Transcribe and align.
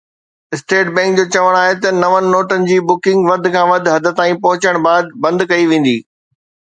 state 0.55 0.87
bank 0.95 1.11
جو 1.19 1.25
چوڻ 1.33 1.51
آهي 1.61 1.75
ته 1.83 1.89
نون 2.01 2.23
نوٽن 2.35 2.59
جي 2.69 2.77
بکنگ 2.91 3.19
وڌ 3.31 3.43
کان 3.57 3.65
وڌ 3.73 3.85
حد 3.97 4.05
تائين 4.21 4.35
پهچڻ 4.47 4.75
بعد 4.89 5.05
بند 5.27 5.39
ڪئي 5.53 5.65
ويندي 5.73 5.97